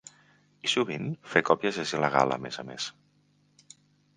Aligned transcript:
I 0.67 0.69
sovint 0.71 1.03
fer 1.33 1.43
còpies 1.49 1.79
és 1.83 1.93
il·legal, 1.99 2.33
a 2.39 2.41
més 2.47 2.59
a 2.63 2.67
més. 2.71 2.89